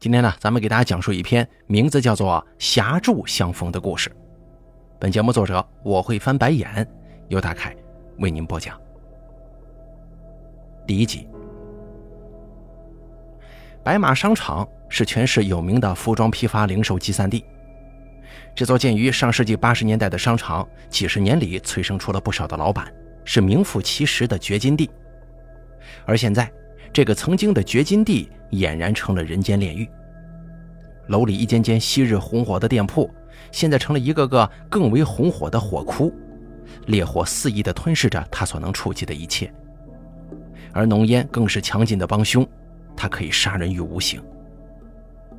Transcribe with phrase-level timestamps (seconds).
[0.00, 4.08] 今天呢，咱们给大家讲述一篇名字叫做《狭柱相逢》的故事。
[4.96, 6.86] 本节目作者我会翻白眼，
[7.26, 7.74] 由大凯
[8.18, 8.80] 为您播讲。
[10.86, 11.26] 第一集，
[13.82, 17.44] 白马商场是全市有名的服装批发零售集散地。
[18.54, 22.86] 这座建于上世纪八十年代的商场，几十年里催生出了不少的老板，
[23.24, 24.88] 是名副其实的掘金地。
[26.06, 26.48] 而现在，
[26.92, 29.88] 这个曾经的掘金地俨然成了人间炼狱。
[31.08, 33.10] 楼里一间间昔日红火的店铺，
[33.50, 36.12] 现在成了一个个更为红火的火窟，
[36.86, 39.52] 烈火肆意地吞噬着他所能触及的一切。
[40.72, 42.46] 而浓烟更是强劲的帮凶，
[42.94, 44.22] 它可以杀人于无形。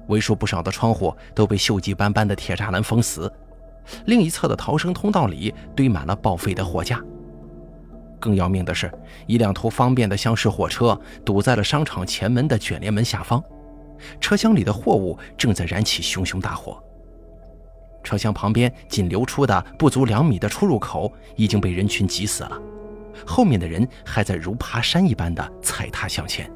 [0.08, 3.32] 为数不少的窗户都被锈迹斑斑的铁栅栏封死，
[4.06, 7.00] 另一侧的逃生通道里堆满了报废的货架。
[8.20, 8.92] 更要命的是，
[9.26, 13.44] 一辆图方便的厢式货车堵在了商场前门的卷帘门下方，
[14.20, 16.82] 车厢里的货物正在燃起熊熊大火。
[18.04, 22.60] 车厢旁边仅留出的不足两米的出入口已经被人群挤死了，
[23.26, 26.50] 后面的人还在如爬山一般的踩踏向前。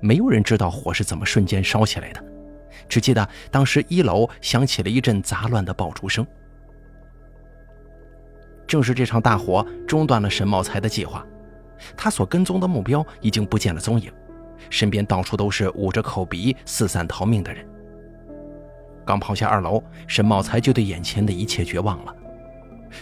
[0.00, 2.24] 没有人知道火是怎么瞬间烧起来的，
[2.88, 6.26] 只记得当时一楼响起了一阵杂乱的爆竹声。
[8.68, 11.26] 正是这场大火中断了沈茂才的计划，
[11.96, 14.12] 他所跟踪的目标已经不见了踪影，
[14.68, 17.66] 身边到处都是捂着口鼻四散逃命的人。
[19.06, 22.14] 刚跑下二楼，沈茂才就对眼前的一切绝望了。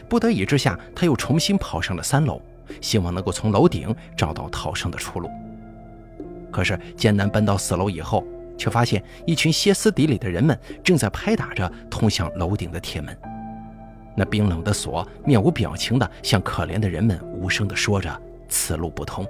[0.08, 2.40] 不得已之下，他又重新跑上了三楼，
[2.80, 5.28] 希望能够从楼顶找到逃生的出路。
[6.52, 8.24] 可是艰难奔到四楼以后，
[8.56, 13.18] 却发现一群歇斯底里的人们正在拍打着通向楼顶的铁门。
[14.16, 19.26] 那冰冷的锁面无表情地向可怜的人们无声地说着：“此路不通。”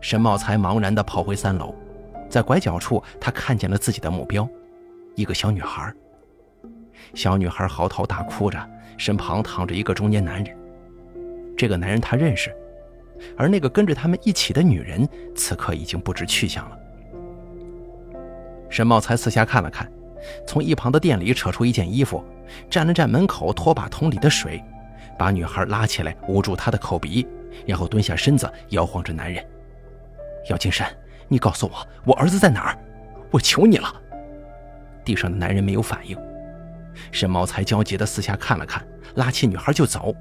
[0.00, 1.74] 沈茂才茫然地跑回三楼，
[2.28, 4.48] 在拐角处，他看见了自己的目标，
[5.16, 5.92] 一个小女孩。
[7.14, 8.58] 小女孩嚎啕大哭着，
[8.96, 10.56] 身旁躺着一个中年男人。
[11.56, 12.54] 这个男人他认识，
[13.36, 16.78] 而那个跟着他们一起的女人，此刻已经不知去向了。
[18.70, 19.90] 沈茂才四下看了看。
[20.46, 22.24] 从一旁的店里扯出一件衣服，
[22.70, 24.62] 蘸了蘸门口拖把桶里的水，
[25.18, 27.26] 把女孩拉起来捂住她的口鼻，
[27.66, 29.44] 然后蹲下身子摇晃着男人
[30.50, 30.90] ：“姚金山，
[31.28, 32.78] 你告诉我，我儿子在哪儿？
[33.30, 33.94] 我求你了！”
[35.04, 36.16] 地上的男人没有反应。
[37.12, 40.14] 沈茂才焦急地四下看了看，拉起女孩就走。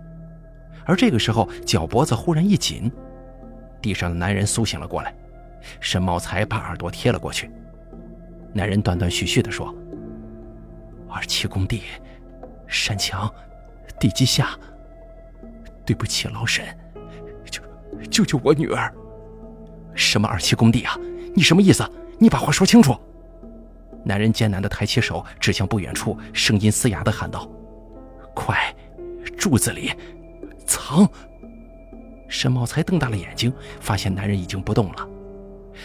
[0.86, 2.92] 而这个时候，脚脖子忽然一紧，
[3.82, 5.14] 地上的男人苏醒了过来。
[5.82, 7.52] 沈茂才把耳朵贴了过去，
[8.54, 9.76] 男人断断续续地说。
[11.10, 11.84] 二七工地，
[12.68, 13.32] 山墙，
[14.00, 14.58] 地基下。
[15.86, 16.66] 对不起，老沈，
[17.50, 17.62] 救
[18.12, 18.94] 救救我女儿！
[19.96, 20.96] 什么二七工地啊？
[21.36, 21.84] 你什么意思？
[22.20, 22.96] 你把话说清楚！
[24.06, 27.50] 男人艰难的抬起手指向不远处，声音嘶哑的喊道
[28.36, 28.74] ：“快，
[29.36, 29.92] 柱子里，
[30.66, 31.10] 藏！”
[32.30, 35.08] 沈茂才瞪大了眼睛，发现男人已经不动了。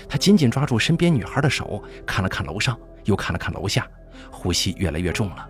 [0.06, 3.88] 他紧紧抓住身边女孩的手，看了看楼上，又看了看楼下。
[4.30, 5.48] 呼吸越来越重了。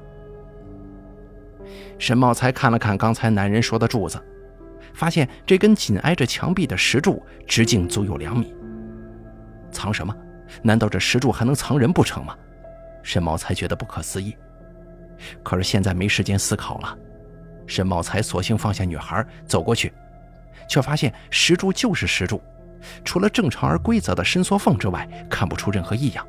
[1.98, 4.22] 沈茂才看了看刚才男人说的柱子，
[4.94, 8.54] 发现这根紧挨着墙壁的石柱直径足有两米。
[9.70, 10.14] 藏什么？
[10.62, 12.36] 难道这石柱还能藏人不成吗？
[13.02, 14.36] 沈茂才觉得不可思议。
[15.42, 16.98] 可是现在没时间思考了，
[17.66, 19.92] 沈茂才索性放下女孩，走过去，
[20.68, 22.40] 却发现石柱就是石柱，
[23.04, 26.26] 除了正常而规则的伸缩缝之外，看不出任何异样。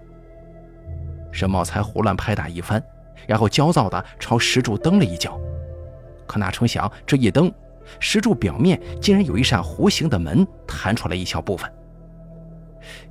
[1.35, 2.81] 沈茂才胡乱拍打一番，
[3.27, 5.37] 然后焦躁地朝石柱蹬了一脚，
[6.25, 7.53] 可哪成想这一蹬，
[7.99, 11.69] 石柱表面竟然有一扇弧形的门弹出来一小部分。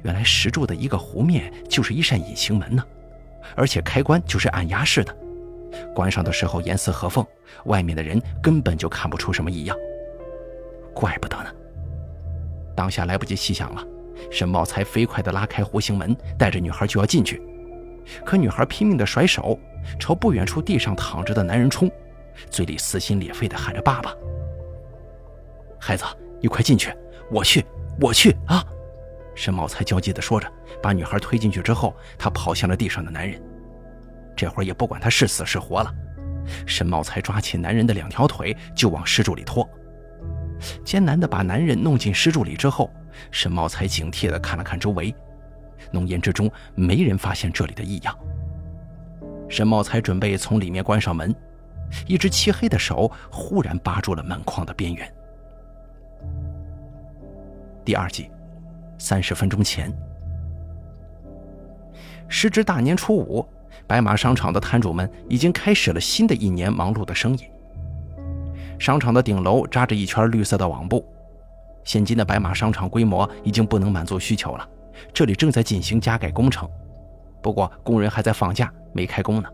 [0.02, 2.82] 原来石柱的一个弧面就是一扇隐形门呢，
[3.54, 5.14] 而且开关就是按压式的，
[5.94, 7.22] 关上的时候严丝合缝，
[7.66, 9.76] 外面的人根本就看不出什么异样。
[10.94, 11.50] 怪不得呢。
[12.74, 13.84] 当下来不及细想了，
[14.30, 17.42] 沈茂才飞快地拉开弧形门，带着女孩就要进去。
[18.24, 19.58] 可女孩拼命的甩手，
[19.98, 21.90] 朝不远处地上躺着的男人冲，
[22.50, 24.14] 嘴里撕心裂肺的喊着：“爸爸，
[25.78, 26.04] 孩子，
[26.40, 26.94] 你快进去，
[27.30, 27.64] 我去，
[28.00, 28.64] 我去啊！”
[29.34, 30.50] 沈茂才焦急的说着，
[30.82, 33.40] 把女孩推进去之后，他跑向了地上的男人。
[34.36, 35.92] 这会儿也不管他是死是活了，
[36.66, 39.68] 沈茂才抓起男人的两条腿就往石柱里拖。
[40.84, 42.90] 艰难的把男人弄进石柱里之后，
[43.32, 45.14] 沈茂才警惕的看了看周围。
[45.94, 48.14] 浓烟之中，没人发现这里的异样。
[49.48, 51.34] 沈茂才准备从里面关上门，
[52.06, 55.14] 一只漆黑的手忽然扒住了门框的边缘。
[57.84, 58.30] 第二集，
[58.98, 59.92] 三十分钟前，
[62.28, 63.46] 时值大年初五，
[63.86, 67.44] 白马商场的摊主们已经开始了新的一年忙碌的生意。
[68.78, 71.06] 商场的顶楼扎着一圈绿色的网布，
[71.84, 74.68] 现今的白马商场规模已经不能满足需求了。
[75.12, 76.68] 这里正在进行加盖工程，
[77.42, 79.48] 不过工人还在放假，没开工呢。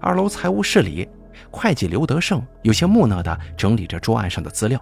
[0.00, 1.08] 二楼财务室里，
[1.50, 4.80] 会计刘德胜有些木讷地整理着桌案上的资料，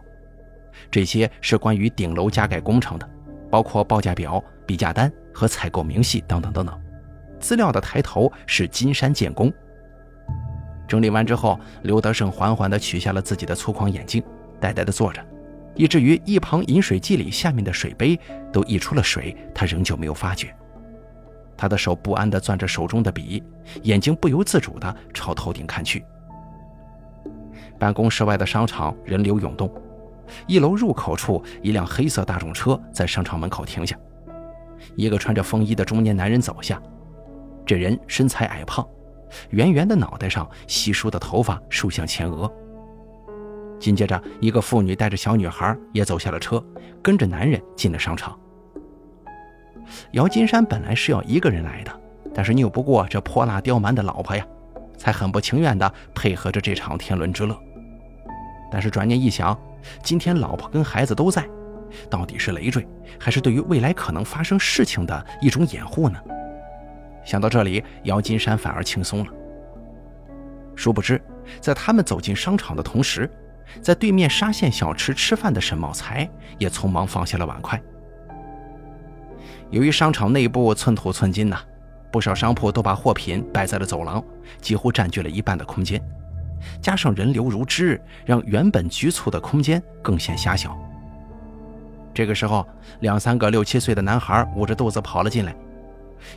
[0.91, 3.09] 这些是关于顶楼加盖工程的，
[3.51, 6.79] 包括报价表、比价单和采购明细等等等等。
[7.41, 9.53] 资料的抬头是金山建工。
[10.87, 14.23] 整理完之后，刘德胜缓缓地取下了自己的粗框眼镜，
[14.61, 15.25] 呆呆地坐着。
[15.75, 18.19] 以至于一旁饮水机里下面的水杯
[18.53, 20.55] 都溢出了水，他仍旧没有发觉。
[21.57, 23.43] 他的手不安地攥着手中的笔，
[23.83, 26.05] 眼睛不由自主地朝头顶看去。
[27.79, 29.73] 办公室外的商场人流涌动，
[30.47, 33.97] 一楼入口处，一辆黑色大众车在商场门口停下，
[34.97, 36.81] 一个穿着风衣的中年男人走下。
[37.65, 38.87] 这人身材矮胖，
[39.51, 42.51] 圆圆的脑袋上稀疏的头发竖向前额。
[43.83, 46.65] 紧接着，一个妇女带着小女孩也走下了车，
[47.03, 48.39] 跟着男人进了商场。
[50.13, 52.01] 姚金山本来是要一个人来的，
[52.33, 54.47] 但是拗不过这泼辣刁蛮的老婆呀，
[54.97, 57.59] 才很不情愿地配合着这场天伦之乐。
[58.71, 59.61] 但是转念一想，
[60.01, 61.45] 今天老婆跟孩子都在，
[62.09, 62.87] 到底是累赘，
[63.19, 66.21] 还是对于未来可能发生事情的一种掩护呢？
[67.25, 69.33] 想到这里，姚金山反而轻松了。
[70.77, 71.21] 殊不知，
[71.61, 73.29] 在他们走进商场的同时，
[73.81, 76.29] 在对面沙县小吃吃饭的沈茂才
[76.59, 77.81] 也匆忙放下了碗筷。
[79.71, 81.59] 由于商场内部寸土寸金呐，
[82.11, 84.23] 不少商铺都把货品摆在了走廊，
[84.61, 86.03] 几乎占据了一半的空间。
[86.81, 90.79] 加上人流如织，让原本局促的空间更显狭小。
[92.15, 92.67] 这个时候，
[93.01, 95.57] 两三个六七岁的男孩捂着肚子跑了进来。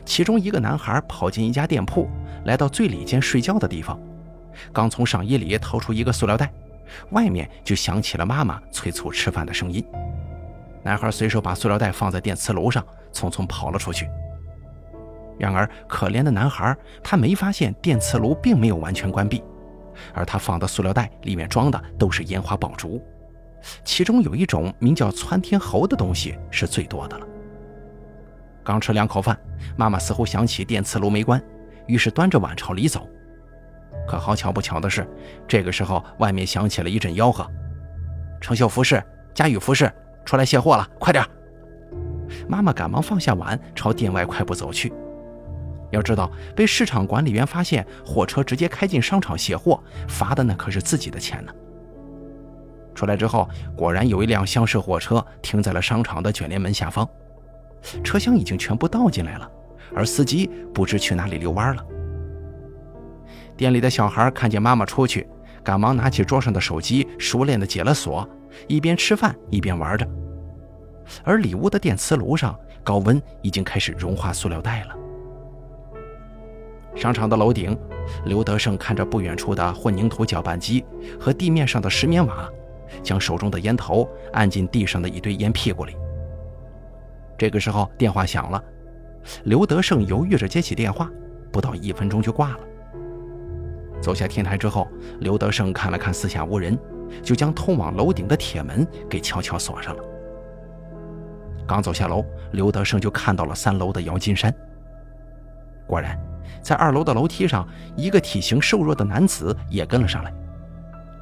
[0.04, 2.08] 其中一个男孩跑进一家店铺，
[2.46, 4.00] 来到最里间睡觉的地方，
[4.72, 6.50] 刚从上衣里掏出一个塑料袋。
[7.10, 9.84] 外面就响起了妈妈催促吃饭的声音。
[10.82, 14.08] 男孩随手把塑料袋放在电磁炉上，匆匆跑了出去。
[15.38, 19.42] 然而，可怜的男孩，他没发现电磁炉并没有完全关闭，
[20.14, 23.02] 而他放的塑料袋里面装的都是烟花爆竹，
[23.84, 27.26] 其中有一种名叫窜天猴的东西是最多的了。
[28.64, 29.38] 刚吃两口饭，
[29.76, 31.42] 妈妈似乎想起电磁炉没关，
[31.86, 33.08] 于是端着碗朝里走。
[34.06, 35.06] 可好巧不巧的是，
[35.48, 37.46] 这个时候外面响起了一阵吆喝
[38.40, 39.02] ：“程秀服饰、
[39.34, 39.92] 佳宇服饰，
[40.24, 41.24] 出来卸货了，快点！”
[42.48, 44.92] 妈妈赶忙放下碗，朝店外快步走去。
[45.90, 51.52] 要知道，被市场管理员发现货车直接开进商场卸货，罚的那可是自己的钱呢。
[52.94, 57.08] 出来之后，果然有一辆厢式货车停在了商场的卷帘门下方，
[58.02, 59.48] 车厢已经全部倒进来了，
[59.94, 61.84] 而司机不知去哪里遛弯了。
[63.56, 65.26] 店里的小孩看见妈妈出去，
[65.64, 68.28] 赶忙拿起桌上的手机，熟练地解了锁，
[68.68, 70.06] 一边吃饭一边玩着。
[71.24, 74.96] 而里屋的电磁炉上，高温已经开始融化塑料袋了。
[76.94, 77.78] 商场的楼顶，
[78.24, 80.84] 刘德胜看着不远处的混凝土搅拌机
[81.18, 82.48] 和地面上的石棉瓦，
[83.02, 85.96] 将手中的烟头按进地上的一堆烟屁股里。
[87.38, 88.62] 这个时候电话响了，
[89.44, 91.10] 刘德胜犹豫着接起电话，
[91.52, 92.60] 不到一分钟就挂了。
[94.00, 94.88] 走下天台之后，
[95.20, 96.78] 刘德胜看了看四下无人，
[97.22, 100.02] 就将通往楼顶的铁门给悄悄锁上了。
[101.66, 104.54] 刚走下楼，刘德胜就看到了三楼的姚金山。
[105.86, 106.16] 果然，
[106.62, 110.32] 在二楼的楼梯上，一个体型瘦弱的男子也跟了上来。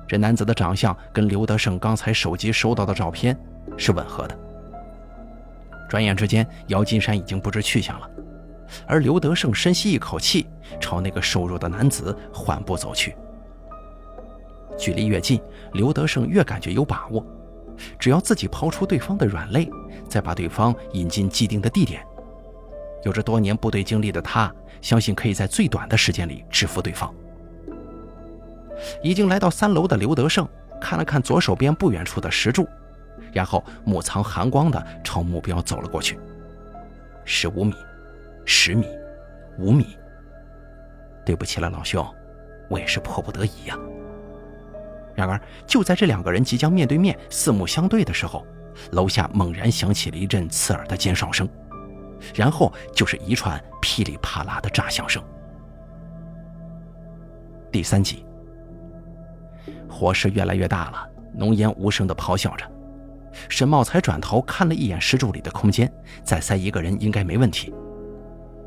[0.06, 3.34] 这男子的长相跟刘德胜刚才手机收到的照片
[3.78, 4.38] 是吻合的。
[5.88, 8.10] 转眼之间，姚金山已经不知去向了。
[8.86, 10.46] 而刘德胜深吸一口气，
[10.80, 13.16] 朝那个瘦弱的男子缓步走去。
[14.78, 15.40] 距离越近，
[15.72, 17.24] 刘德胜越感觉有把握。
[17.98, 19.68] 只要自己抛出对方的软肋，
[20.08, 22.04] 再把对方引进既定的地点，
[23.02, 27.12] 有着多年部队经历的他，相信可以在最短的时间里制服对方。
[29.02, 30.48] 已经来到三楼的刘德胜
[30.80, 32.68] 看了看左手边不远处的石柱，
[33.32, 36.18] 然后目藏寒光的朝目标走了过去。
[37.24, 37.74] 十五米。
[38.44, 38.86] 十米，
[39.58, 39.96] 五米。
[41.24, 42.06] 对不起了，老兄，
[42.68, 43.78] 我也是迫不得已呀。
[45.14, 48.46] 然而，就在这两个人即将面对面、四目相对的时候，
[48.92, 51.48] 楼下猛然响起了一阵刺耳的尖哨声，
[52.34, 55.22] 然后就是一串噼里啪啦的炸响声。
[57.70, 58.26] 第三集，
[59.88, 62.70] 火势越来越大了，浓烟无声的咆哮着。
[63.48, 65.90] 沈茂才转头看了一眼石柱里的空间，
[66.22, 67.72] 再塞一个人应该没问题。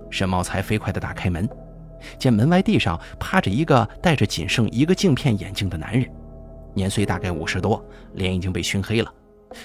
[0.09, 1.47] 沈茂才飞快地打开门，
[2.17, 6.09] 见门外地上趴着一个戴着仅剩一个镜片眼镜的男人，
[6.73, 7.83] 年岁大概五十多，
[8.13, 9.13] 脸已经被熏黑了，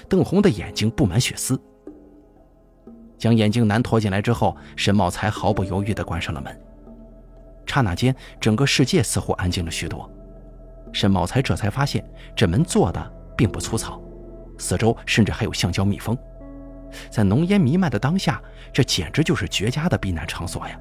[0.09, 1.59] 瞪红的眼睛布满血丝。
[3.17, 6.59] 将眼镜男拖进来之后，沈茂才毫不犹豫地关上了门。
[7.65, 10.09] 刹那间，整个世界似乎安静了许多。
[10.91, 12.03] 沈茂才这才发现，
[12.35, 14.01] 这门做的并不粗糙，
[14.57, 16.17] 四周甚至还有橡胶密封。
[17.09, 20.79] 在浓烟弥漫的当下，这简直就是绝佳的避难场所呀！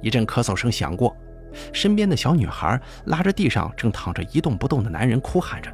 [0.00, 1.16] 一阵咳嗽声响过，
[1.72, 5.72] 身边的小女孩拉着地上正躺着一动不动的男人，哭喊着。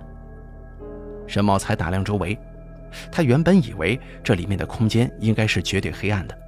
[1.26, 2.38] 沈茂才打量周围，
[3.10, 6.38] 他原本以为这里面的空间应该是绝对黑暗的，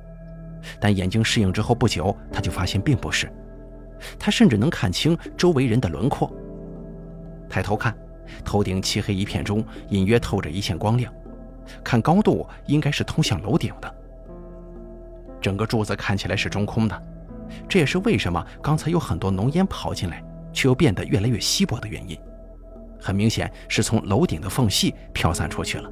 [0.81, 3.31] 但眼睛适应之后不久，他就发现并不是。
[4.19, 6.33] 他甚至能看清周围人的轮廓。
[7.49, 7.97] 抬头看，
[8.45, 11.13] 头顶漆黑一片中，隐约透着一线光亮。
[11.85, 13.95] 看高度，应该是通向楼顶的。
[15.41, 17.03] 整个柱子看起来是中空的，
[17.69, 22.19] 这也是为什么刚才有很多浓烟跑进来，却又变得越来越稀薄的原因。
[23.01, 25.91] 很明显是从楼顶的缝隙飘散出去了。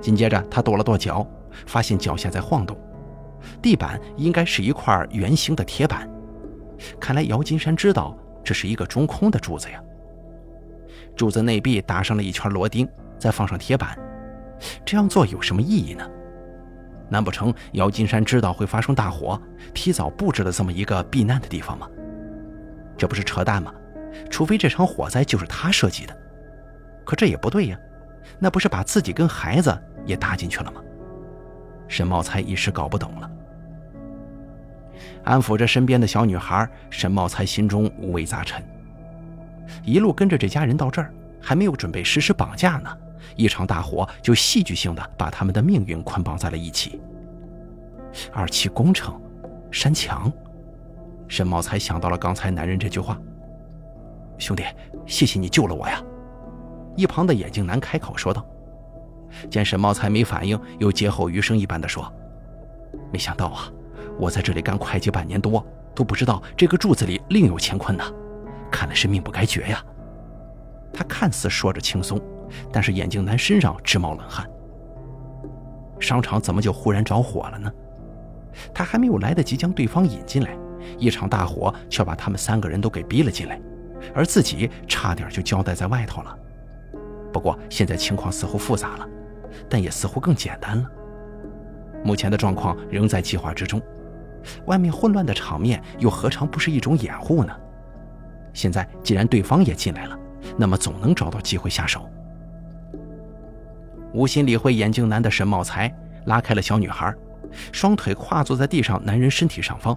[0.00, 1.24] 紧接着，他跺了跺脚，
[1.66, 2.76] 发现脚下在晃动，
[3.62, 6.10] 地板应该是一块圆形的铁板。
[6.98, 9.80] 看来姚金山知道这是一个中空的柱子呀。
[11.14, 13.96] 柱子内壁打上了一圈螺钉，再放上铁板。
[14.84, 16.08] 这样做有什么意义呢？
[17.08, 19.40] 难不成姚金山知道会发生大火，
[19.74, 21.88] 提早布置了这么一个避难的地方吗？
[22.96, 23.74] 这不是扯淡吗？
[24.30, 26.16] 除非这场火灾就是他设计的，
[27.04, 27.78] 可这也不对呀，
[28.38, 30.80] 那不是把自己跟孩子也搭进去了吗？
[31.88, 33.30] 沈茂才一时搞不懂了。
[35.24, 38.62] 安抚着身边的小女孩，沈茂才心中五味杂陈。
[39.84, 42.96] 一路跟着这家人到这儿，还没有准备实施绑架呢。
[43.36, 47.00] 一场大火就戏剧性的把他们的命运捆绑在了一起。
[48.32, 49.20] 二期工程，
[49.70, 50.32] 山墙，
[51.28, 53.18] 沈茂才想到了刚才男人这句话。
[54.38, 54.64] 兄弟，
[55.06, 56.02] 谢谢你救了我呀！
[56.96, 58.44] 一旁的眼镜男开口说道。
[59.48, 62.12] 见沈茂才没反应，又劫后余生一般的说
[63.12, 63.70] ：“没想到啊，
[64.18, 68.02] 我在这里干会计半年多，都不知道这个柱子里另有乾坤呢。
[68.72, 69.84] 看来是命不该绝呀。”
[70.92, 72.20] 他看似说着轻松。
[72.72, 74.48] 但是眼镜男身上直冒冷汗。
[75.98, 77.70] 商场怎么就忽然着火了呢？
[78.74, 80.56] 他还没有来得及将对方引进来，
[80.98, 83.60] 一场大火却把他们三个人都给逼了进来，
[84.14, 86.36] 而自己差点就交代在外头了。
[87.32, 89.08] 不过现在情况似乎复杂了，
[89.68, 90.90] 但也似乎更简单了。
[92.02, 93.80] 目前的状况仍在计划之中，
[94.66, 97.54] 外面混乱的场面又何尝不是一种掩护呢？
[98.52, 100.18] 现在既然对方也进来了，
[100.56, 102.10] 那么总能找到机会下手。
[104.12, 105.92] 无心理会眼镜男的沈茂才
[106.26, 107.14] 拉开了小女孩，
[107.72, 109.96] 双腿跨坐在地上男人身体上方，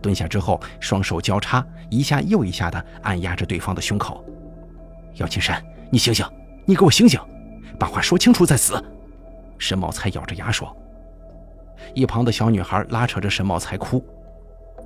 [0.00, 4.24] 蹲下之后，双手交叉，一下又一下的按压着对方的胸口。
[5.16, 6.26] 姚金山，你醒醒，
[6.64, 7.20] 你给我醒醒，
[7.78, 8.82] 把话说清楚再死！
[9.58, 10.74] 沈茂才咬着牙说。
[11.94, 14.04] 一旁的小女孩拉扯着沈茂才哭：“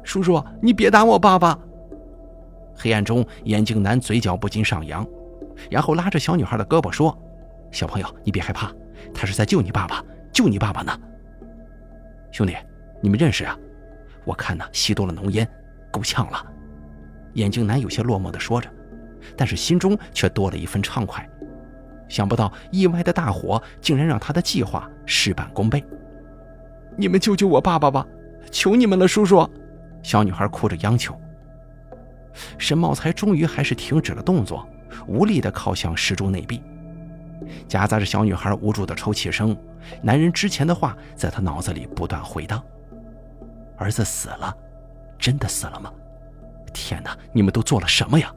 [0.03, 1.59] 叔叔，你别打我爸爸！”
[2.77, 5.07] 黑暗中，眼镜男嘴角不禁上扬，
[5.71, 7.17] 然后拉着小女孩的胳膊说。
[7.71, 8.73] 小朋友，你别害怕，
[9.15, 10.99] 他是在救你爸爸，救你爸爸呢。
[12.31, 12.57] 兄弟，
[13.01, 13.57] 你们认识啊？
[14.25, 15.49] 我看呢，吸多了浓烟，
[15.91, 16.45] 够呛了。
[17.35, 18.69] 眼镜男有些落寞地说着，
[19.37, 21.29] 但是心中却多了一份畅快。
[22.09, 25.85] 想不到意外的大火竟然让他的计划事半功倍。
[26.97, 28.07] 你们救救我爸爸吧，
[28.51, 29.49] 求你们了，叔叔！
[30.03, 31.15] 小女孩哭着央求。
[32.57, 34.67] 沈茂才终于还是停止了动作，
[35.07, 36.63] 无力地靠向石柱内壁。
[37.67, 39.57] 夹杂着小女孩无助的抽泣声，
[40.03, 42.63] 男人之前的话在他脑子里不断回荡
[43.77, 44.55] ：“儿子死了，
[45.19, 45.93] 真的死了吗？
[46.73, 48.33] 天哪，你们都做了什么呀？”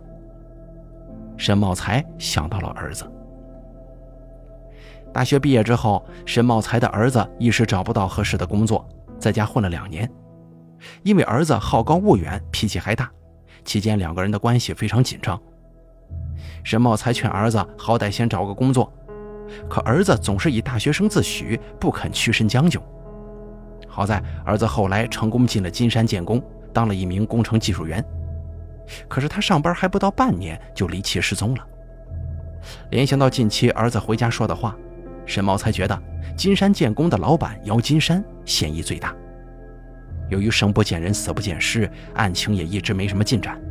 [1.37, 3.09] 沈茂才想到了儿子。
[5.13, 8.87] 大学毕业之后，沈茂才的儿子一时找不到合适的工作，
[9.19, 10.09] 在家混了两年。
[11.03, 13.11] 因为儿子好高骛远，脾气还大，
[13.65, 15.39] 期间两个人的关系非常紧张。
[16.63, 18.91] 沈茂才劝儿子好歹先找个工作。
[19.69, 22.81] 可儿子总是以大学生自诩，不肯屈身将就。
[23.87, 28.03] 好在儿子后来成功进了金山建工，当了一名工程技术员。
[29.07, 31.67] 可是他上班还不到半年，就离奇失踪了。
[32.91, 34.75] 联想到近期儿子回家说的话，
[35.25, 36.01] 沈茂才觉得
[36.37, 39.13] 金山建工的老板姚金山嫌疑最大。
[40.29, 43.61] 由于生不见人，死不见尸，案情也一直没什么进展。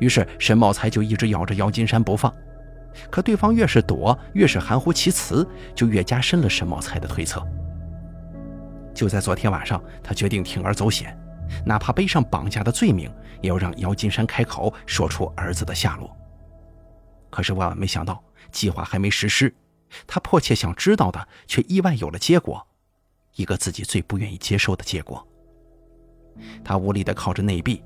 [0.00, 2.34] 于是沈茂才就一直咬着姚金山不放。
[3.08, 7.40] 可对方越是躲，越是含糊其辞，就越加深了沈茂才的推测。
[8.92, 11.16] 就在昨天晚上，他决定铤而走险，
[11.64, 13.08] 哪怕背上绑架的罪名，
[13.40, 16.14] 也要让姚金山开口说出儿子的下落。
[17.30, 19.54] 可是万万没想到，计划还没实施，
[20.06, 22.66] 他迫切想知道的却意外有了结果，
[23.36, 25.24] 一个自己最不愿意接受的结果。
[26.64, 27.82] 他无力地靠着内壁，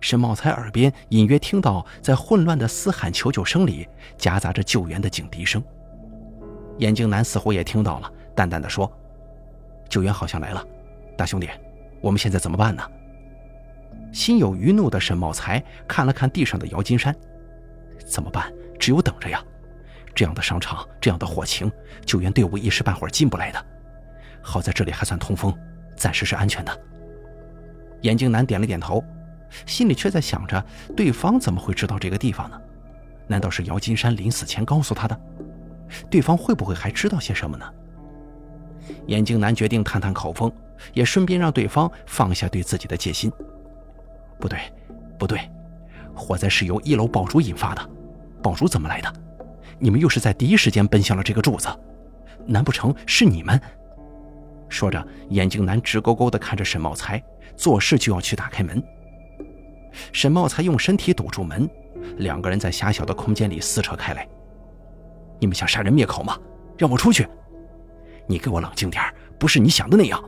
[0.00, 5.62] 沈茂才耳边隐约听到在混乱的嘶喊求救声里夹杂着救援的警笛声。
[6.78, 8.90] 眼镜男似乎也听到了，淡淡的说
[9.88, 10.64] ：“救援好像来了，
[11.16, 11.48] 大兄弟，
[12.00, 12.82] 我们现在怎么办呢？”
[14.12, 17.14] 心有余怒的沈茂才看了看地上的姚金山，
[18.06, 18.52] 怎么办？
[18.78, 19.42] 只有等着呀！
[20.14, 21.70] 这样的商场，这样的火情，
[22.04, 23.66] 救援队伍一时半会儿进不来的。
[24.40, 25.52] 好在这里还算通风，
[25.96, 26.80] 暂时是安全的。
[28.02, 29.02] 眼镜男点了点头，
[29.66, 30.64] 心里却在想着：
[30.96, 32.60] 对方怎么会知道这个地方呢？
[33.26, 35.20] 难道是姚金山临死前告诉他的？
[36.10, 37.64] 对方会不会还知道些什么呢？
[39.06, 40.52] 眼镜男决定探探口风，
[40.92, 43.30] 也顺便让对方放下对自己的戒心。
[44.38, 44.58] 不对，
[45.18, 45.40] 不对，
[46.14, 47.90] 火灾是由一楼爆竹引发的，
[48.42, 49.12] 爆竹怎么来的？
[49.78, 51.68] 你们又是在第一时间奔向了这个柱子，
[52.46, 53.60] 难不成是你们？
[54.68, 57.22] 说着，眼镜男直勾勾地看着沈茂才，
[57.56, 58.82] 做事就要去打开门。
[60.12, 61.68] 沈茂才用身体堵住门，
[62.18, 64.26] 两个人在狭小的空间里撕扯开来。
[65.40, 66.38] 你们想杀人灭口吗？
[66.78, 67.26] 让我出去！
[68.26, 69.02] 你给我冷静点
[69.38, 70.22] 不是你想的那样。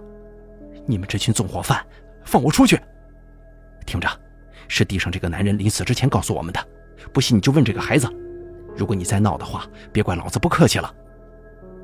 [0.87, 1.85] 你们这群纵火犯，
[2.25, 2.81] 放我出去！
[3.87, 4.09] 听着，
[4.69, 6.69] 是地上这个男人临死之前告诉我们的。
[7.13, 8.09] 不信你就问这个孩子。
[8.77, 10.95] 如果你再闹的话，别怪老子不客气了。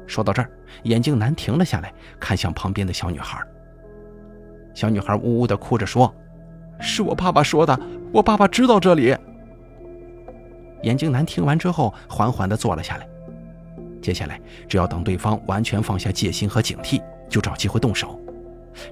[0.07, 0.51] 说到这儿，
[0.85, 3.43] 眼镜男停了下来，看向旁边的小女孩。
[4.75, 6.15] 小女孩呜呜地哭着说
[6.81, 7.79] ：“是我爸爸说的，
[8.13, 9.17] 我爸爸知道这里。”
[10.83, 13.09] 眼镜男听完之后，缓缓地坐了下来。
[14.03, 14.39] 接下来，
[14.69, 18.21] 只要等对方完全放下戒心和警惕，就找机会动手。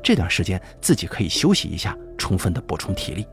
[0.03, 3.27] 这段时间自己可以休息一下，充分的补充体力。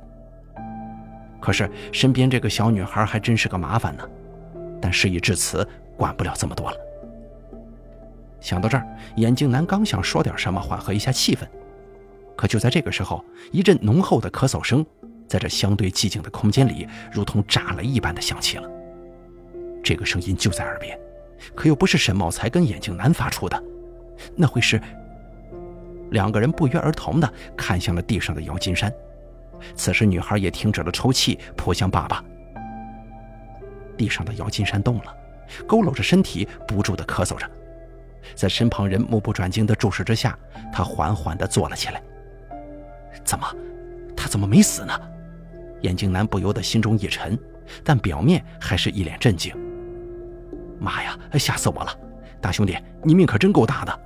[1.39, 4.03] 可是身边这个小女孩还真是个麻烦呢。
[4.81, 6.77] 但事已至此，管不了这么多了。
[8.41, 8.85] 想到这儿，
[9.15, 11.47] 眼镜男刚想说点什么缓和一下气氛，
[12.39, 13.21] 可就在这个时候，
[13.51, 14.85] 一阵浓厚的咳嗽声
[15.27, 18.69] 在这相对寂静的空间里，如同炸了一般的响起了。
[19.83, 20.97] 这个声音就在耳边。
[21.53, 23.61] 可又不是沈茂才跟眼镜男发出的，
[24.37, 24.81] 那会是？
[26.11, 28.89] 两个人不约而同的看向了地上的姚金山。
[29.75, 32.23] 此时，女孩也停止了抽泣，扑向爸爸。
[33.97, 35.13] 地上的姚金山动了，
[35.67, 37.45] 佝偻着身体，不住的咳嗽着。
[38.33, 40.39] 在身旁人目不转睛的注视之下，
[40.71, 42.01] 他缓缓的坐了起来。
[43.29, 43.45] 怎么，
[44.17, 44.99] 他怎么没死呢？
[45.81, 47.37] 眼镜男不由得心中一沉，
[47.83, 49.55] 但表面还是一脸震惊。
[50.79, 51.15] 妈呀！
[51.33, 51.95] 吓死我了！
[52.41, 53.99] 大兄弟，你命可真够大的。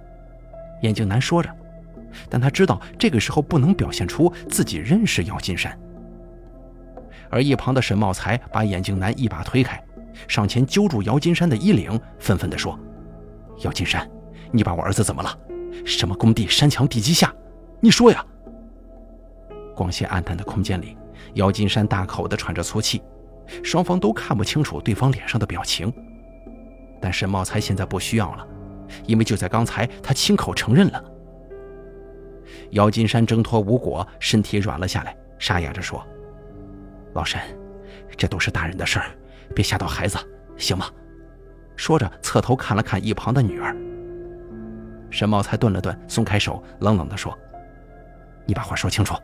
[0.82, 1.50] 眼镜男说着，
[2.30, 5.74] 但他知道这个时候不能表现出自己认识姚金山。
[7.30, 9.82] 而一旁的沈茂才把眼镜男一把推开，
[10.28, 12.78] 上前揪住姚金山的衣领，愤愤地说
[13.64, 14.06] ：“姚金山，
[14.52, 15.40] 你把我儿子怎么了？
[15.86, 17.34] 什么工地山墙地基下？
[17.80, 18.22] 你说呀！”
[19.76, 20.98] 光线暗淡的空间里，
[21.36, 23.02] 姚金山大口地喘着粗气，
[23.64, 25.92] 双方都看不清楚对方脸上的表情。
[27.02, 28.48] 但沈茂才现在不需要了，
[29.06, 31.04] 因为就在刚才，他亲口承认了。
[32.72, 36.06] 姚金山挣脱无果，身体软了下来，沙哑着说
[37.14, 37.42] ：“老沈，
[38.16, 39.12] 这都是大人的事儿，
[39.54, 40.18] 别吓到孩子，
[40.58, 40.86] 行吗？”
[41.76, 43.76] 说着，侧头看了看一旁的女儿。
[45.10, 47.38] 沈茂才顿了顿，松开手，冷冷地说
[48.46, 49.16] ：“你把话说清楚。”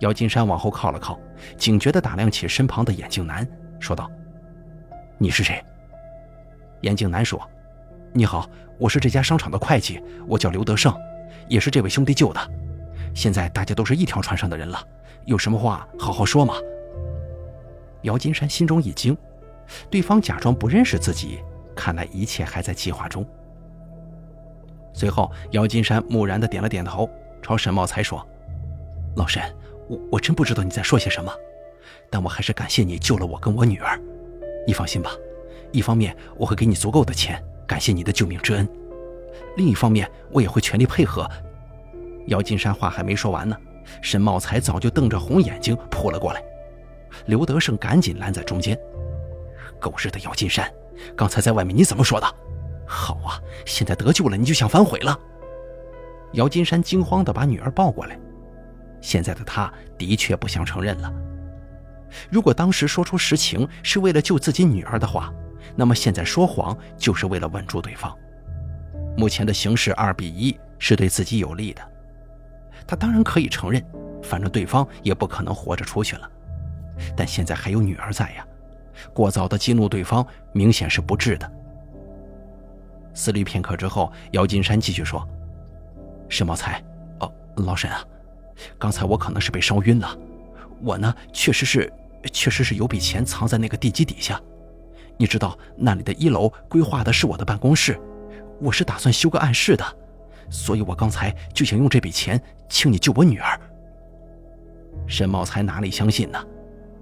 [0.00, 1.18] 姚金山往后靠了靠，
[1.56, 3.46] 警觉地打量起身旁的眼镜男，
[3.80, 4.10] 说道
[5.18, 5.62] ：“你是谁？”
[6.82, 7.40] 眼镜男说
[8.12, 10.94] ：“你好，我是这家商场的会计，我叫刘德胜，
[11.48, 12.40] 也是这位兄弟救的。
[13.14, 14.78] 现在大家都是一条船上的人了，
[15.24, 16.54] 有什么话好好说嘛。”
[18.02, 19.16] 姚金山心中一惊，
[19.90, 21.40] 对方假装不认识自己，
[21.74, 23.26] 看来一切还在计划中。
[24.92, 27.08] 随后，姚金山木然的点了点头，
[27.42, 28.24] 朝沈茂才说
[29.16, 29.42] ：“老沈，
[29.88, 31.32] 我我真不知道你在说些什么，
[32.10, 34.00] 但我还是感谢你救了我跟我女儿。
[34.66, 35.10] 你放心吧。”
[35.72, 38.64] 一方面我会给你足够的钱，感谢你的救命之恩；
[39.56, 41.28] 另一方面，我也会全力配合。
[42.28, 43.56] 姚金山话还没说完呢，
[44.00, 46.42] 沈茂才早就瞪着红眼睛扑了过来。
[47.26, 48.78] 刘德胜赶紧拦在中间
[49.80, 50.72] ：“狗日的姚金山，
[51.16, 52.26] 刚才在外面你怎么说的？
[52.86, 55.18] 好啊，现在得救了你就想反悔了？”
[56.34, 58.18] 姚金山惊慌地把女儿抱过来，
[59.06, 61.12] 现在的他的确不想承认了。
[62.28, 65.32] 如果当时说出实情是为了救自己女儿的话，
[65.76, 68.12] 那么现在说谎就是为了稳住对方。
[69.16, 71.80] 目前的形势二比一，是对自己有利的。
[72.84, 73.80] 他当然可以承认，
[74.24, 76.28] 反正对方也不可能活着出去了。
[77.16, 78.44] 但现在还有女儿在呀，
[79.14, 81.48] 过早的激怒对方，明显是不智的。
[83.14, 85.24] 思虑片刻之后，姚金山继续说
[86.28, 86.82] ：“沈茂才，
[87.20, 88.04] 哦，老沈啊，
[88.78, 90.16] 刚才我可能是被烧晕了。
[90.82, 91.92] 我呢，确实是，
[92.32, 94.40] 确实是有笔钱藏在那个地基底下。
[95.16, 97.98] 你知道那里的一楼规划的是我的办公室，
[98.60, 99.84] 我是打算修个暗室的，
[100.50, 103.58] 所以我刚才就想用这笔钱请你救我女儿。”
[105.08, 106.44] 沈茂才哪里相信呢？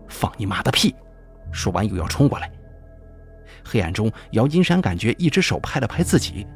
[0.08, 0.94] 放你妈的屁！
[1.50, 2.50] 说完又要冲过来。
[3.64, 6.46] 黑暗中，姚金山感觉一只手拍了拍自己，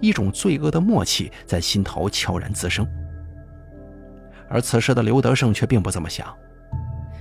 [0.00, 2.86] 一种罪恶的默契在心头悄然滋生。
[4.48, 6.32] 而此时的刘德胜却并不这么想。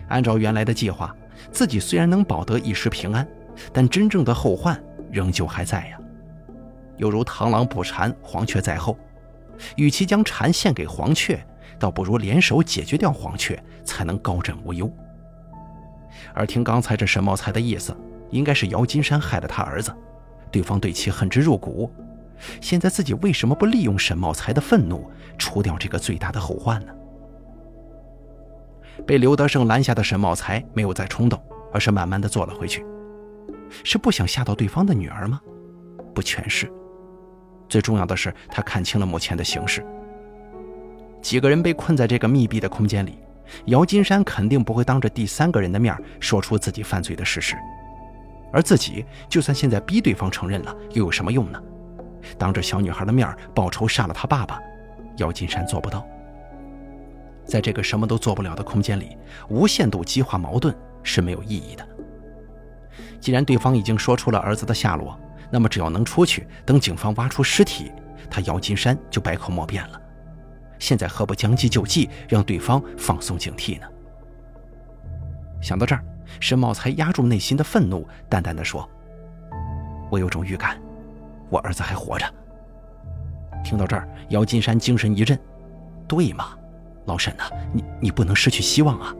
[0.09, 1.15] 按照原来的计划，
[1.51, 3.27] 自己虽然能保得一时平安，
[3.73, 5.97] 但真正的后患仍旧还在呀。
[6.97, 8.97] 犹如螳螂捕蝉，黄雀在后。
[9.77, 11.41] 与其将蝉献给黄雀，
[11.79, 14.91] 倒不如联手解决掉黄雀，才能高枕无忧。
[16.33, 17.95] 而听刚才这沈茂才的意思，
[18.31, 19.95] 应该是姚金山害了他儿子，
[20.51, 21.89] 对方对其恨之入骨。
[22.59, 26.93] 现在自己为什么不利用沈茂才的愤怒，除掉这个最大的后患呢？
[29.05, 31.41] 被刘德胜拦下的沈茂才没有再冲动，
[31.73, 32.85] 而是慢慢的坐了回去。
[33.83, 35.41] 是不想吓到对方的女儿吗？
[36.13, 36.71] 不全是。
[37.67, 39.85] 最重要的是，他看清了目前的形势。
[41.21, 43.17] 几个人被困在这个密闭的空间里。
[43.65, 47.55] 姚金山肯定不会当着第三个人的面说出自己犯罪的事实，
[48.51, 51.61] 而自己就算现在逼对方承认了，又有什么用呢？
[52.39, 54.59] 当着小女孩的面报仇杀了他爸爸，
[55.17, 56.03] 姚金山做不到。
[57.45, 61.87] 在这个什么都做不了的空间里，无限度激化矛盾是没有意义的。
[63.19, 65.17] 既然对方已经说出了儿子的下落，
[65.51, 67.91] 那么只要能出去，等警方挖出尸体，
[68.29, 70.01] 他姚金山就百口莫辩了。
[70.79, 73.87] 现在何不将计就计，让对方放松警惕呢？
[75.61, 76.03] 想到这儿，
[76.39, 78.87] 沈茂才压住内心的愤怒，淡淡的说
[80.11, 80.79] ：“我有种预感，
[81.49, 82.25] 我儿子还活着。”
[83.63, 85.39] 听到这儿，姚金山精神一振
[86.07, 86.55] ：“对嘛，
[87.05, 89.15] 老沈呐，你你不能失去希望啊！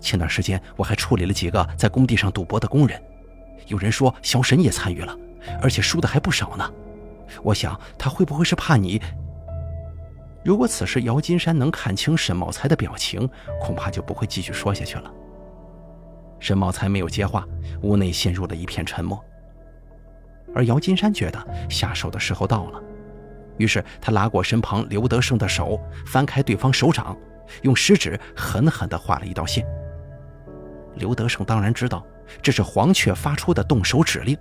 [0.00, 3.00] 前段时间我还处理了几个在工地上赌博的工人，
[3.66, 5.16] 有人说小沈也参与了，
[5.60, 6.70] 而且输的还不少呢。
[7.42, 9.00] 我想他会不会是怕你？”
[10.42, 13.28] 如果此时姚金山能看清沈茂才的表情，
[13.60, 15.12] 恐怕就不会继续说下去了。
[16.38, 17.46] 沈茂才没有接话，
[17.82, 19.22] 屋内陷入了一片沉默。
[20.54, 22.82] 而姚金山觉得下手的时候到了，
[23.60, 27.14] 于是他拉过身旁刘德胜的手，翻开对方手掌，
[27.60, 29.66] 用食指狠狠地画了一道线。
[30.94, 32.02] 刘德胜当然知道
[32.40, 34.34] 这是黄雀发出的动手指令，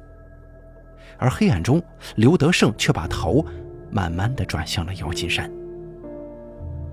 [1.18, 1.84] 而黑暗中，
[2.16, 3.46] 刘德胜却把头
[3.92, 5.52] 慢慢地转向了姚金山。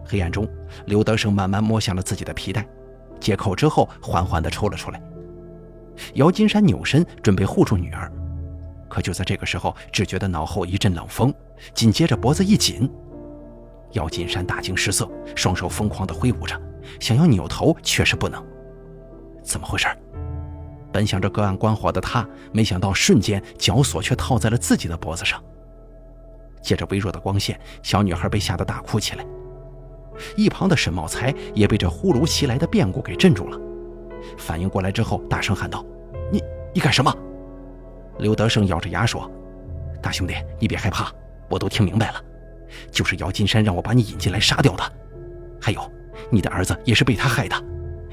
[0.05, 0.49] 黑暗中，
[0.87, 2.67] 刘德胜慢慢摸向了自己的皮带，
[3.21, 5.01] 解扣之后，缓缓地抽了出来。
[6.15, 8.11] 姚金山扭身准备护住女儿，
[8.97, 11.31] 可就在这个时候，只觉得脑后一阵冷风，
[11.75, 12.91] 紧接着脖子一紧。
[13.93, 16.59] 姚金山大惊失色，双手疯狂地挥舞着，
[16.99, 18.43] 想要扭头，却是不能。
[19.43, 19.87] 怎么回事？
[20.91, 25.45] 本想着隔岸观火的他，没想到瞬间绞索却套在了自己的脖子上。
[26.63, 29.27] 借着微弱的光线，小女孩被吓得大哭起来。
[30.39, 33.61] 一旁的沈茂才也被这忽如其来的变故给镇住了，
[34.39, 35.85] 反应过来之后，大声喊道
[36.33, 37.15] ：“你你干什么？”
[38.19, 39.31] 刘德胜咬着牙说
[40.03, 41.13] ：“大兄弟，你别害怕，
[41.49, 42.21] 我都听明白了，
[42.91, 44.93] 就是姚金山让我把你引进来杀掉的。
[45.61, 45.93] 还有，
[46.31, 47.57] 你的儿子也是被他害的，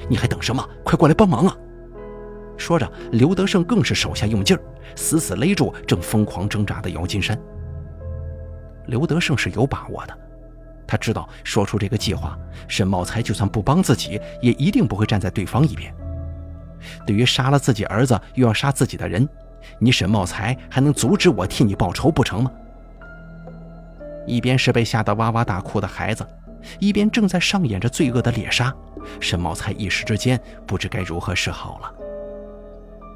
[0.09, 0.67] 你还等什么？
[0.83, 1.57] 快过来帮忙啊！”
[2.57, 4.61] 说着，刘德胜更是手下用劲儿，
[4.95, 7.37] 死死勒住正疯狂挣扎的姚金山。
[8.85, 10.17] 刘德胜是有把握的。
[10.85, 12.37] 他知道，说出这个计划，
[12.67, 15.93] 沈茂才就算不帮自己，也一定不会站在对方一边。
[17.07, 19.27] 对于杀了自己儿子又要杀自己的人，
[19.79, 22.51] 你沈茂才还能阻止我替你报仇不成吗？
[24.25, 26.25] 一边是被吓得哇哇大哭的孩子，
[26.79, 28.73] 一边正在上演着罪恶的猎杀，
[29.19, 31.93] 沈茂才一时之间不知该如何是好了。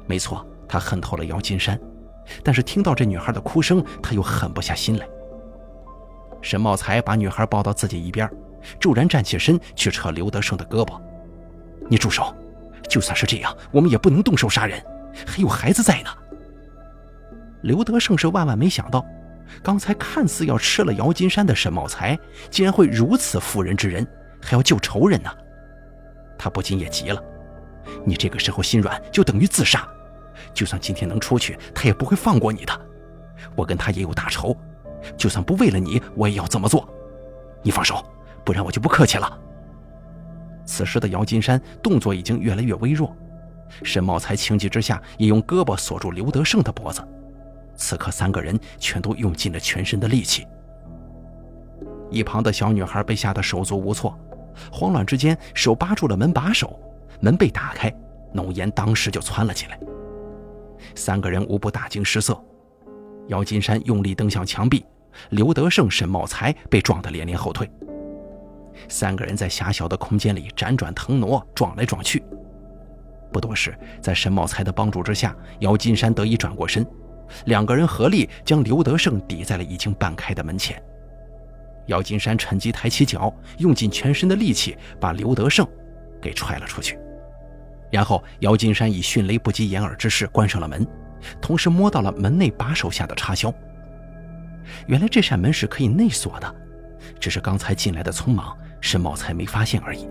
[0.06, 1.80] 没错，他恨透了姚金山，
[2.44, 5.08] 但是听到这女孩的哭声，他又狠不下心来。
[6.42, 8.30] 沈茂才把女孩抱到自己一边，
[8.78, 11.00] 骤然站起身去扯刘德胜的胳膊
[11.88, 12.34] ：“你住手！
[12.86, 14.78] 就算是这样，我们也不能动手杀人，
[15.26, 16.10] 还有孩子在呢。”
[17.62, 19.04] 刘德胜是万万没想到，
[19.62, 22.18] 刚才看似要吃了姚金山的沈茂才，
[22.50, 24.06] 竟然会如此妇人之仁，
[24.40, 25.30] 还要救仇人呢。
[26.38, 27.22] 他不禁也急了
[28.06, 29.86] ：“你这个时候心软，就等于自杀。
[30.54, 32.80] 就算今天能出去，他也不会放过你的。
[33.56, 34.56] 我跟他也有大仇。”
[35.16, 36.86] 就算不为了你，我也要这么做。
[37.62, 38.04] 你放手，
[38.44, 39.38] 不然我就不客气了。
[40.66, 43.16] 此时的姚金山动作已经越来越微弱，
[43.84, 47.00] 沈茂才情急之下也用胳膊锁住刘德胜的脖子。
[47.78, 50.46] 此刻，三个人全都用尽了全身的力气。
[52.10, 54.18] 一旁的小女孩被吓得手足无措，
[54.70, 56.78] 慌乱之间手扒住了门把手，
[57.20, 57.90] 门被打开，
[58.32, 59.78] 浓烟当时就窜了起来。
[60.94, 62.38] 三个人无不大惊失色。
[63.28, 64.84] 姚金山用力蹬向墙壁，
[65.30, 67.70] 刘德胜、沈茂才被撞得连连后退。
[68.88, 72.22] 三个人在狭小的空间里辗转腾挪，撞来撞去。
[73.30, 76.86] 不多时，在沈茂才的帮助之下，姚金山得以转过身，
[77.46, 80.82] 两个人合力将刘德胜抵在了已经半开的门前。
[81.86, 85.66] 姚金山趁机抬起脚，用尽全身的力气把刘德胜
[86.20, 86.98] 给踹了出去。
[87.90, 90.86] 然后，姚金山以迅雷不及掩耳之势关上了门，
[91.40, 93.52] 同时摸到了门内把手下的插销。
[94.86, 96.54] 原来这扇门是可以内锁的，
[97.18, 100.06] 只是刚才进来的匆忙，沈茂才没发现而已。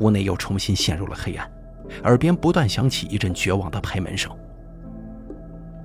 [0.00, 1.48] 屋内又重新陷入了黑暗，
[2.02, 4.36] 耳边不断响起一阵绝望的拍门声。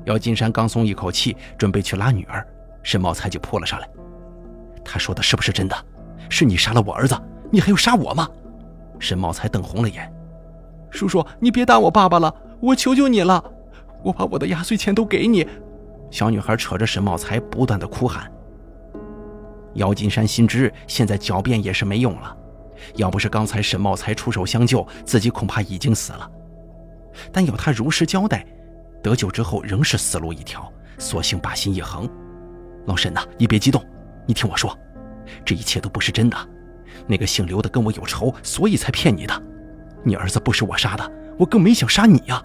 [0.06, 2.46] 姚金山刚松一口气，准备去拉女儿。
[2.84, 3.88] 沈茂才就扑了上来，
[4.84, 5.76] 他说的是不是真的？
[6.30, 7.16] 是你杀了我儿子，
[7.52, 8.28] 你还要杀我吗？
[9.00, 10.12] 沈茂才瞪红了眼，
[10.90, 13.44] 叔叔，你别打我爸爸了，我求求你了，
[14.04, 15.48] 我把我的压岁钱都给你。
[16.10, 18.32] 小女孩扯着沈茂才，不断的哭喊。
[19.76, 22.36] 姚金山心知现在狡辩也是没用了，
[22.96, 26.30] 要不是刚才沈茂才出手相救，自己恐怕已经死了。
[27.32, 28.46] 但要他如实交代，
[29.02, 32.10] 得救之后仍是死路一条，索性把心一横。
[32.86, 33.84] 老沈呐，你别激动，
[34.26, 34.78] 你听我说，
[35.46, 36.38] 这一切都不是真的。
[37.08, 39.44] 那个姓刘的跟我有仇，所以才骗你的。
[40.04, 42.44] 你儿子不是我杀的，我更没想杀你呀。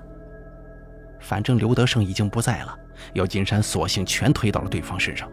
[1.21, 2.79] 反正刘德胜已经不在了，
[3.15, 5.29] 姚金山索性全推到了对方身上。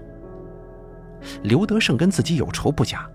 [1.43, 3.09] 刘德胜跟自己有仇不假，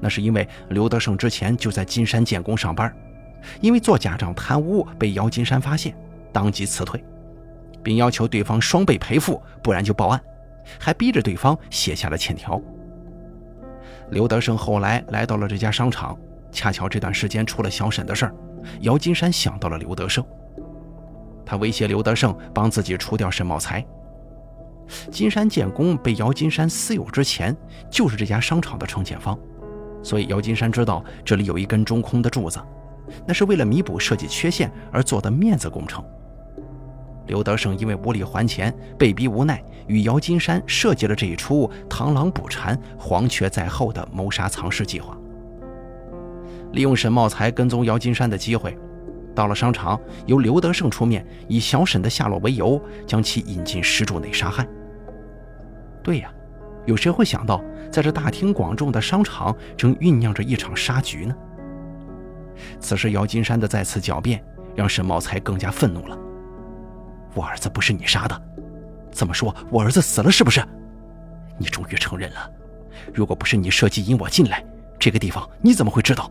[0.00, 2.94] 那是因为刘德胜之前就在金山建工上班，
[3.60, 5.96] 因为做假账贪污被姚金山发现，
[6.32, 7.02] 当即辞退，
[7.84, 10.20] 并要求对方双倍赔付，不然就报案。
[10.80, 12.60] 还逼着对方写下了欠条。
[14.10, 16.18] 刘德胜后来来到了这家商场，
[16.50, 18.34] 恰巧这段时间出了小沈的事儿，
[18.80, 20.24] 姚金山想到了刘德胜，
[21.44, 23.84] 他威胁刘德胜帮自己除掉沈茂才。
[25.10, 27.54] 金山建工被姚金山私有之前，
[27.90, 29.38] 就是这家商场的承建方，
[30.02, 32.58] 所以姚金山知道这里有一根中空的柱子，
[33.26, 36.02] 那是为了弥补设计缺陷而做的面子工程。
[37.26, 45.16] 刘德胜因为无力还钱，被逼无奈，与姚金山设计了这一出螳螂捕蝉，黄雀在后的谋杀藏尸计划。
[46.72, 48.76] 利用沈茂才跟踪姚金山的机会，
[49.34, 54.66] 到了商场，由刘德胜出面，以小沈的下落为由，将其引进石柱内杀害。
[56.02, 56.30] 对呀，
[56.84, 61.34] 有谁会想到，在这大庭广众的商场，正酝酿着一场杀局呢？
[62.80, 66.18] 此时，姚金山的再次狡辩，让沈茂才更加愤怒了。
[67.34, 68.42] 我儿子不是你杀的，
[69.12, 70.64] 这么说，我儿子死了是不是？
[71.58, 72.50] 你终于承认了。
[73.12, 74.64] 如果不是你设计引我进来，
[74.98, 76.30] 这个地方你怎么会知道？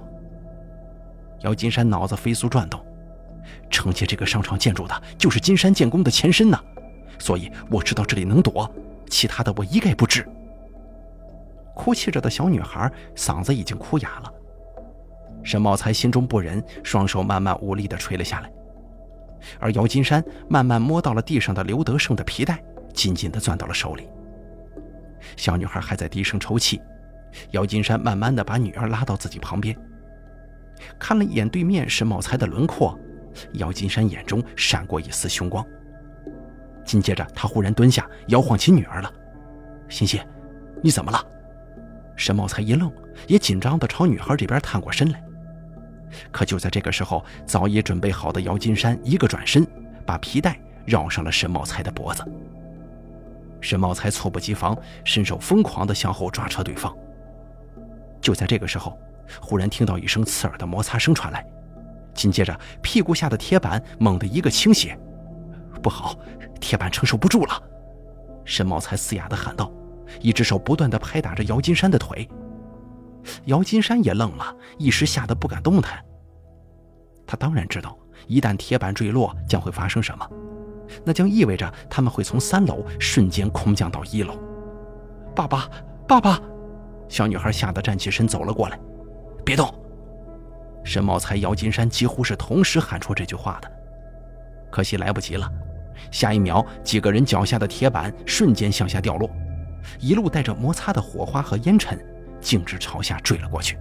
[1.41, 2.83] 姚金山脑子飞速转动，
[3.69, 6.57] 承接这个商场建筑的就是金山建工的前身呢，
[7.19, 8.69] 所以我知道这里能躲，
[9.09, 10.25] 其他的我一概不知。
[11.75, 14.33] 哭泣着的小女孩嗓子已经哭哑了，
[15.43, 18.49] 沈茂才心中不忍，双手慢慢无力地垂了下来。
[19.60, 24.08] 而姚金山慢慢摸到了地上的刘德胜的皮带，紧紧地攥到了手里。
[25.36, 26.82] 小女孩还在低声抽泣，
[27.51, 29.75] 姚金山慢慢地把女儿拉到自己旁边，
[30.99, 32.97] 看了一眼对面沈茂才的轮廓，
[33.53, 35.65] 姚金山眼中闪过一丝凶光。
[36.86, 39.12] 紧接着，他忽然蹲下，摇晃起女儿了。
[39.88, 40.19] 欣欣，
[40.82, 41.25] 你怎么了？
[42.15, 42.91] 沈茂才一愣，
[43.27, 45.23] 也紧张地朝女孩这边探过身来。
[46.32, 49.65] 可就在这个时候，早已准备好的姚金山一个转身，
[50.06, 52.23] 把皮带绕上了沈茂才的脖子。
[53.62, 56.93] 沈茂才猝不及防，伸手疯狂地向后抓扯对方。
[58.19, 58.99] 就在这个时候，
[59.41, 61.45] 忽然听到一声刺耳的摩擦声传来，
[62.13, 64.97] 紧接着屁股下的铁板猛地一个倾斜，
[65.82, 66.17] 不好，
[66.60, 67.63] 铁板承受不住了！
[68.45, 69.71] 沈茂才嘶哑地喊道，
[70.19, 72.28] 一只手不断地拍打着姚金山的腿。
[73.45, 76.03] 姚金山也愣了，一时吓得不敢动弹。
[77.25, 80.29] 他当然知道，一旦铁板坠落，将会发生什么，
[81.05, 84.38] 那将意味着他们会从三楼瞬间空降到一楼。
[85.36, 85.69] 爸爸，
[86.07, 86.39] 爸爸！
[87.07, 88.79] 小女孩吓得站起身走了过来。
[89.45, 89.73] 别动！
[90.83, 93.71] 沈茂才、姚金山几乎是同时喊出这句话的，
[94.71, 95.49] 可惜来不及了。
[96.12, 99.29] 下一秒，几个人脚下的铁板瞬间向下掉落，
[99.99, 101.97] 一路带着摩擦的火花和烟尘，
[102.43, 103.77] 径直朝下坠了过去。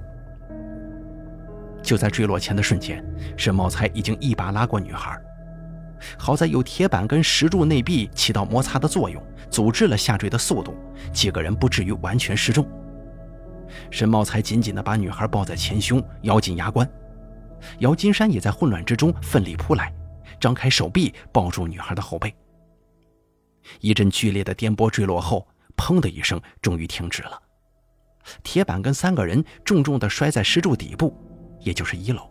[1.83, 3.05] 就在坠落前的瞬间，
[3.37, 5.21] 沈茂才已经一把拉过女孩。
[6.17, 10.75] 好在有铁板跟石柱内壁起到摩擦的作用，阻滞了下坠的速度，
[11.13, 12.67] 几个人不至于完全失重。
[13.91, 16.89] 沈茂才紧紧地把女孩抱在前胸，咬紧牙关。
[17.79, 19.93] 姚金山也在混乱之中奋力扑来，
[20.41, 22.33] 张开手臂抱住女孩的后背。
[23.81, 25.47] 一阵剧烈的颠簸坠落后，
[25.77, 27.42] 砰的一声，终于停止了。
[28.43, 31.17] 铁板跟三个人重重地摔在石柱底部，
[31.61, 32.23] 也就是一楼。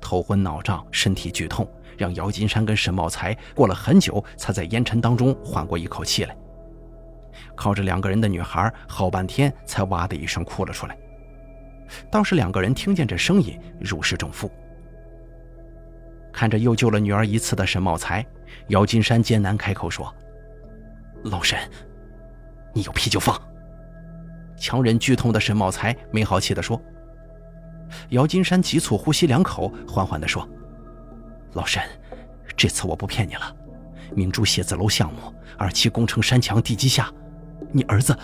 [0.00, 6.36] 头昏脑胀，身体剧痛，让姚金山跟沈茂才过了很久才在烟尘当中缓过一口气来。
[7.54, 10.96] 靠着两个人的女孩，好半天才哇的一声哭了出来。
[12.10, 14.50] 倒是两个人听见这声音，如释重负。
[16.32, 18.24] 看着又救了女儿一次的沈茂才，
[18.68, 20.14] 姚金山艰难开口说
[21.24, 21.58] ：“老沈，
[22.72, 23.40] 你有屁就放。”
[24.58, 26.80] 强忍剧痛的沈茂才没好气地说。
[28.10, 30.46] 姚金山急促呼吸两口，缓缓地说
[31.54, 31.82] ：“老沈，
[32.56, 33.56] 这次我不骗你了。
[34.14, 35.20] 明珠写字楼项目
[35.56, 37.10] 二期工程山墙地基下，
[37.72, 38.16] 你儿子，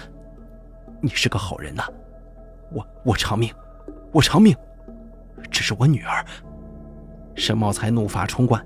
[1.01, 1.83] 你是个好人呐。
[2.73, 3.55] 我我偿命，
[4.13, 4.55] 我偿命。
[5.51, 6.25] 这是我女儿。”
[7.37, 8.65] 沈茂才怒发冲冠，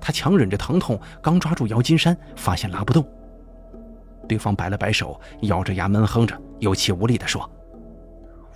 [0.00, 3.06] 他强忍着疼痛，刚抓住姚金山，发现拉不动。
[4.30, 7.50] 对方摆了摆手，咬着牙闷哼着，有气无力地说：“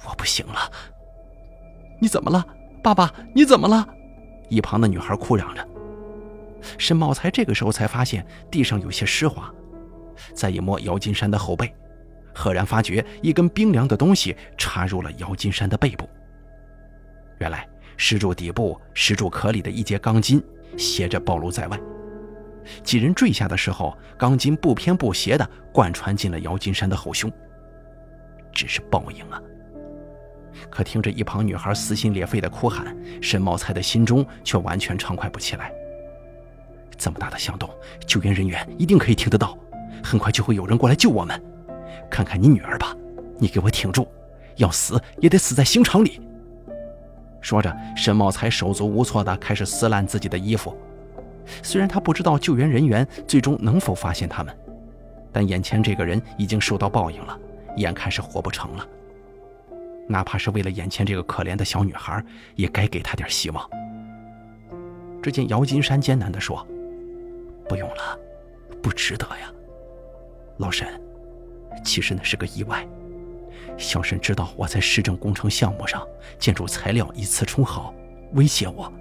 [0.06, 0.70] 我不行了。”
[2.00, 2.46] 你怎么了，
[2.80, 3.12] 爸爸？
[3.34, 3.84] 你怎么了？
[4.48, 5.68] 一旁的女孩哭嚷着。
[6.78, 9.52] 沈茂才这个时候才发现地上有些湿滑，
[10.32, 11.74] 再一摸姚金山的后背，
[12.32, 16.08] 赫然发觉一根冰凉的东西插入了姚金山的背部。
[17.40, 20.40] 原来石柱底部石柱壳里的一节钢筋
[20.76, 21.80] 斜着暴露在外，
[22.82, 27.30] 几人坠下的时候，钢筋不偏不斜地贯穿进了姚金山的后胸。
[28.52, 29.40] 这是报应啊！
[30.70, 35.72] 可听着一旁女孩撕心裂肺的哭喊，沈茂才的心中却完全畅快不起来。
[36.96, 37.68] 这么大的响动，
[38.06, 39.58] 救援人员一定可以听得到，
[40.02, 41.42] 很快就会有人过来救我们。
[42.08, 42.96] 看看你女儿吧，
[43.38, 44.06] 你给我挺住，
[44.56, 46.20] 要死也得死在刑场里。
[47.40, 50.78] 说着，沈茂才手足无措地开始撕烂自己的衣服。
[51.62, 54.56] 虽然他不知道救援人员最终能否发现他们，
[55.32, 57.38] 但眼前这个人已经受到报应了，
[57.76, 58.86] 眼看是活不成了。
[60.06, 62.22] 哪怕是为了眼前这个可怜的小女孩，
[62.56, 63.68] 也该给她点希望。
[65.22, 66.66] 只见姚金山艰难地说
[67.66, 68.18] ：“不用了，
[68.82, 69.50] 不值得呀，
[70.58, 70.86] 老沈。
[71.82, 72.86] 其实那是个意外。
[73.78, 76.06] 小沈知道我在市政工程项目上
[76.38, 77.92] 建筑材料以次充好，
[78.34, 78.92] 威胁我，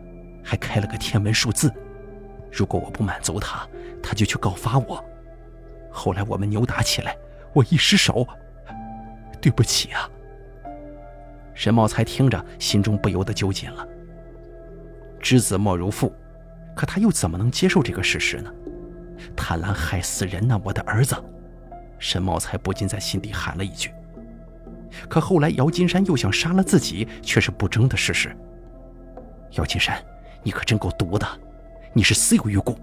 [0.42, 1.72] 还开了个天文数字。
[2.54, 3.68] 如果我不满足他，
[4.02, 5.04] 他就去告发我。
[5.92, 7.18] 后来我们扭打起来，
[7.52, 8.28] 我一失手，
[9.42, 10.08] 对不起啊。”
[11.56, 13.88] 沈茂才听着，心中不由得揪紧了。
[15.20, 16.14] 知子莫如父，
[16.76, 18.54] 可他又怎么能接受这个事实呢？
[19.36, 20.60] 贪婪害死人呐！
[20.64, 21.16] 我的儿子！
[21.98, 23.92] 沈茂才不禁在心底喊了一句。
[25.10, 28.36] 可后来姚金山又想杀了自己，却是不争的事实。
[29.52, 30.04] 姚金山，
[30.44, 31.28] 你可真够毒的！
[31.96, 32.76] 你是死有余辜！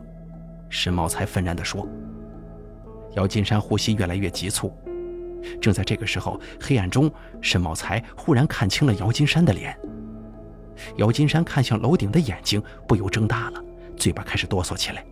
[0.68, 1.86] 沈茂才愤然地说。
[3.14, 4.72] 姚金山呼吸越来越急促。
[5.60, 9.76] 正在这个时候，黑暗中，沈茂才忽然看清了姚金山的脸。
[10.96, 13.60] 姚金山看向楼顶的眼睛不由睁大了，
[13.96, 15.04] 嘴巴开始哆嗦起来。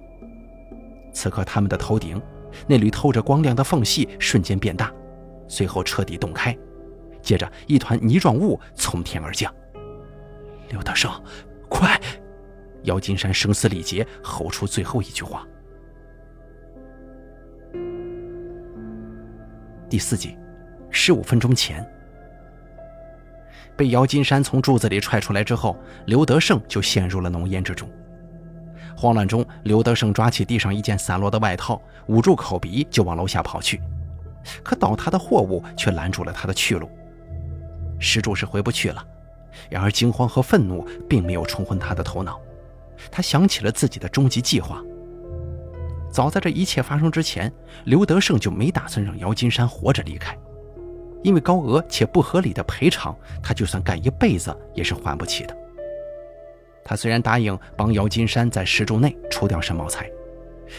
[1.13, 2.23] 此刻，他们的头顶
[2.69, 4.93] 那缕透着光亮的缝隙瞬间变大，
[5.49, 6.57] 随后彻底洞开，
[7.21, 9.53] 接着一团泥状物从天而降。
[10.69, 11.11] 刘德胜，
[11.69, 12.01] 快！
[12.89, 15.47] 姚金山声嘶力竭吼出最后一句话。
[19.91, 20.37] 第四集，
[20.91, 21.87] 十五分钟前，
[23.77, 27.89] 被姚金山从柱子里踹出来之后，刘德胜就陷入了浓烟之中。
[28.97, 33.81] 慌乱中，刘德胜抓起地上一件散落的外套，捂住口鼻就往楼下跑去。
[34.63, 36.91] 可倒塌的货物却拦住了他的去路。
[37.99, 39.07] 石柱是回不去了，
[39.69, 42.41] 然而惊慌和愤怒并没有冲昏他的头脑。
[43.11, 44.83] 他想起了自己的终极计划。
[46.11, 47.53] 早在这一切发生之前，
[47.85, 50.37] 刘德胜就没打算让姚金山活着离开，
[51.23, 55.57] 因为高额且不合理的赔偿，他就算干一辈子也是还不起的。
[56.83, 60.11] 他虽然答应帮姚金山在石柱内除掉沈茂才，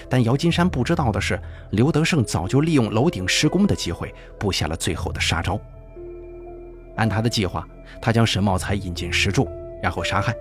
[0.10, 1.40] 但姚金山不知道的是，
[1.70, 5.60] 刘德胜早就利用楼顶施工的机会布下了最后的杀招。
[6.96, 7.66] 按他的计划，
[8.02, 9.48] 他将沈茂才引进石柱，
[9.84, 10.36] 然后杀害。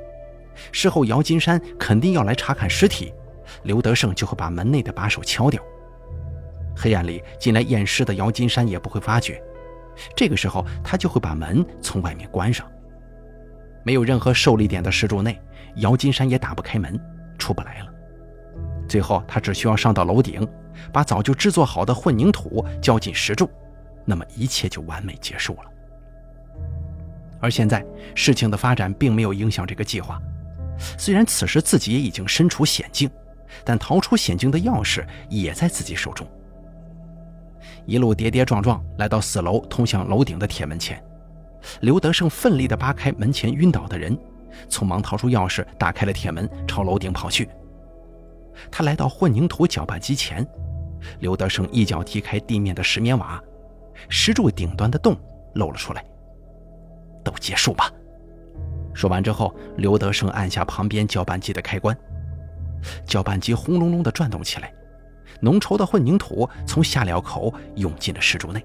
[0.73, 3.13] 事后姚金山肯定要来查看尸体。
[3.63, 5.63] 刘德胜就会把门内的把手敲掉。
[6.77, 9.43] 黑暗里进来验尸的姚金山也不会发觉，
[10.15, 12.71] 这个时候他就会把门从外面关上。
[13.85, 15.41] 没有任何受力点的石柱内，
[15.77, 17.01] 姚金山也打不开门，
[17.39, 17.87] 出不来了。
[18.87, 20.47] 最后他只需要上到楼顶，
[20.93, 23.51] 把早就制作好的混凝土浇进石柱，
[24.05, 25.71] 那么一切就完美结束了。
[27.41, 27.85] 而现在
[28.15, 30.21] 事情的发展并没有影响这个计划，
[30.97, 33.11] 虽然此时自己也已经身处险境，
[33.65, 36.27] 但逃出险境的钥匙也在自己手中。
[37.85, 41.03] 一路跌跌撞撞来到四楼通向楼顶的铁门前，
[41.81, 44.17] 刘德胜奋力地扒开门前晕倒的人，
[44.69, 47.49] 匆忙掏出钥匙打开了铁门，朝楼顶跑去。
[48.71, 50.47] 他来到混凝土搅拌机前，
[51.21, 53.43] 刘德胜一脚踢开地面的石棉瓦，
[54.09, 55.17] 石柱顶端的洞
[55.55, 56.05] 露了出来。
[57.25, 57.93] 都结束吧。
[58.99, 61.97] 说完之后，刘德胜按下旁边搅拌机的开关，
[63.07, 64.75] 搅拌机轰隆隆地转动起来。
[65.41, 68.61] 浓稠的混凝土从下料口涌进了石柱内。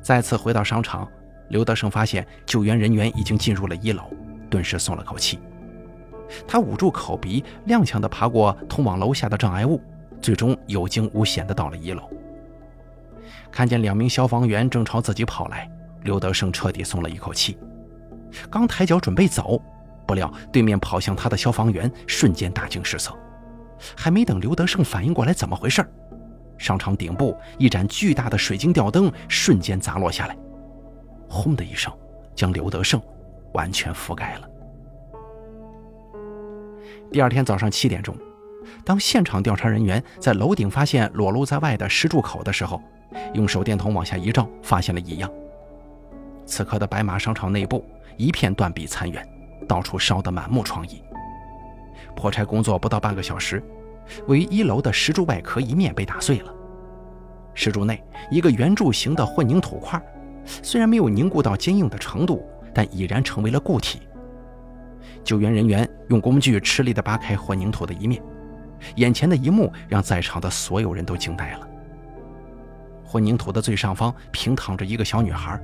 [0.00, 1.08] 再次回到商场，
[1.48, 4.04] 刘德胜发现救援人员已经进入了一楼，
[4.48, 5.40] 顿时松了口气。
[6.46, 9.82] 他捂住口鼻，踉跄地爬过通往楼下的障碍物，
[10.22, 12.08] 最终有惊无险地到了一楼。
[13.50, 15.68] 看见两名消防员正朝自己跑来，
[16.08, 17.58] 刘德胜彻底松了一口气。
[18.50, 19.60] 刚抬脚准备走，
[20.06, 23.14] 不料对面跑向他的消防员瞬间大惊失色。
[23.94, 25.86] 还没等刘德胜反应过来怎么回事，
[26.56, 30.34] 商场顶部一盏巨大的水晶吊灯瞬间砸落下来，
[31.28, 31.92] 轰的一声，
[32.34, 32.98] 将刘德胜
[33.52, 34.48] 完全覆盖了。
[37.12, 38.16] 第二天早上七点钟，
[38.82, 42.82] 当现场调查人员在楼顶发现裸露在外的石柱口的时候，
[43.34, 45.30] 用手电筒往下一照，发现了异样。
[46.48, 47.84] 此刻的白马商场内部
[48.16, 49.22] 一片断壁残垣，
[49.68, 51.02] 到处烧得满目疮痍。
[52.16, 53.62] 破拆工作不到半个小时，
[54.26, 56.52] 位于一楼的石柱外壳一面被打碎了。
[57.52, 60.02] 石柱内一个圆柱形的混凝土块，
[60.62, 62.42] 虽然没有凝固到坚硬的程度，
[62.72, 64.00] 但已然成为了固体。
[65.22, 68.22] 救援人员用工具吃力地扒开混凝土的一面，
[68.96, 71.68] 眼前的一幕让在场的所有人都惊呆了。
[73.04, 75.60] 混凝土的最上方平躺着一个小女孩，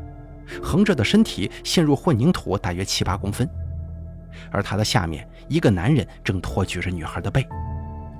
[0.63, 3.49] 横着的身体陷入混凝土大约七八公分。
[4.51, 7.47] 而他的下面，一个男人正托举着女孩的背，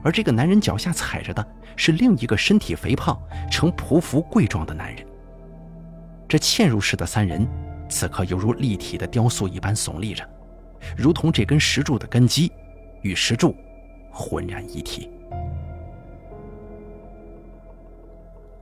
[0.03, 1.47] 而这个男人脚下踩着的
[1.77, 3.21] 是另一个身体肥胖、
[3.51, 5.05] 呈匍匐跪状的男人。
[6.29, 7.47] 这嵌入式的三人，
[7.89, 10.29] 此刻犹如立体的雕塑一般耸立着，
[10.97, 12.51] 如同这根石柱的根基
[13.03, 13.55] 与石柱
[14.11, 15.11] 浑然一体。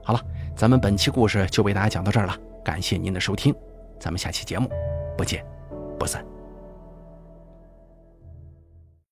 [0.03, 0.21] 好了，
[0.55, 3.53] 咱们本期故事就为大家讲到这儿了，感谢您的收听，
[3.99, 4.69] 咱们下期节目
[5.17, 5.45] 不见
[5.99, 6.32] 不散。